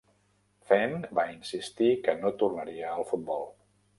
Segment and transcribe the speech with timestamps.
[0.69, 3.49] Fenn va insistir que no tornaria al futbol.